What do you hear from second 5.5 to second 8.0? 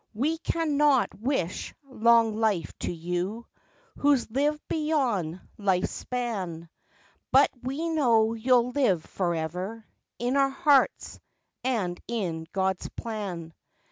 life's span, But we